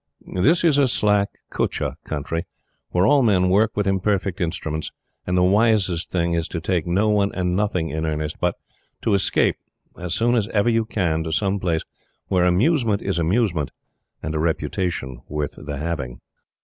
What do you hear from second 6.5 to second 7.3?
take no